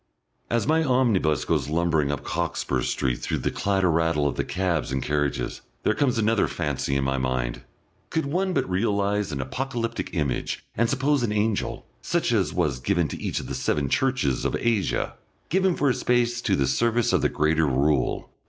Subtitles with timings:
[0.49, 4.91] As my omnibus goes lumbering up Cockspur Street through the clatter rattle of the cabs
[4.91, 7.61] and carriages, there comes another fancy in my mind....
[8.09, 13.09] Could one but realise an apocalyptic image and suppose an angel, such as was given
[13.09, 15.13] to each of the seven churches of Asia,
[15.49, 18.27] given for a space to the service of the Greater Rule.